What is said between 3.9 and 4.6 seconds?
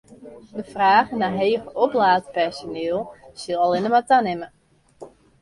mar tanimme.